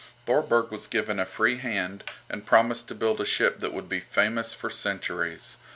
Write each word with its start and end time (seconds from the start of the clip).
Thorberg 0.25 0.71
was 0.71 0.87
given 0.87 1.19
a 1.19 1.27
free 1.27 1.57
hand, 1.57 2.03
and 2.27 2.43
promised 2.43 2.87
to 2.87 2.95
build 2.95 3.21
a 3.21 3.23
ship 3.25 3.59
that 3.59 3.71
would 3.71 3.87
be 3.87 3.99
famous 3.99 4.55
for 4.55 4.71
centuries. 4.71 5.59